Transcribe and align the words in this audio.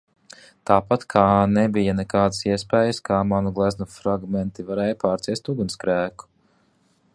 Tāpat 0.69 1.03
kā 1.13 1.25
nebija 1.57 1.93
nekādas 1.99 2.39
iespējas, 2.47 3.01
ka 3.09 3.21
manu 3.33 3.53
gleznu 3.59 3.89
fragmenti 3.99 4.67
varēja 4.73 5.01
pārciest 5.07 5.55
ugunsgrēku? 5.57 6.31